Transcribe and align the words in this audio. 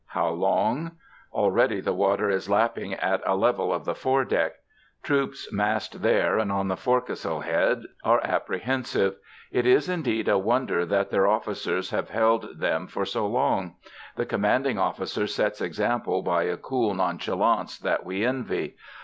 How 0.07 0.29
long? 0.29 0.93
Already 1.31 1.79
the 1.79 1.93
water 1.93 2.27
is 2.27 2.49
lapping 2.49 2.93
at 2.95 3.21
a 3.23 3.35
level 3.35 3.71
of 3.71 3.85
the 3.85 3.93
foredeck. 3.93 4.53
Troops 5.03 5.53
massed 5.53 6.01
there 6.01 6.39
and 6.39 6.51
on 6.51 6.69
the 6.69 6.75
forecastle 6.75 7.41
head 7.41 7.83
are 8.03 8.19
apprehensive: 8.23 9.17
it 9.51 9.67
is 9.67 9.87
indeed 9.87 10.27
a 10.27 10.39
wonder 10.39 10.87
that 10.87 11.11
their 11.11 11.27
officers 11.27 11.91
have 11.91 12.09
held 12.09 12.57
them 12.59 12.87
for 12.87 13.05
so 13.05 13.27
long. 13.27 13.75
The 14.15 14.25
commanding 14.25 14.79
officer 14.79 15.27
sets 15.27 15.61
example 15.61 16.23
by 16.23 16.45
a 16.45 16.57
cool 16.57 16.95
nonchalance 16.95 17.77
that 17.77 18.03
we 18.03 18.25
envy. 18.25 18.75